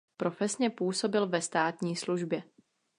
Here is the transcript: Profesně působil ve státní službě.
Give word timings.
Profesně 0.17 0.69
působil 0.69 1.27
ve 1.27 1.41
státní 1.41 1.95
službě. 1.95 2.43